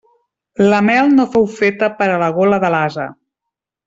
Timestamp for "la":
0.69-0.77, 2.27-2.31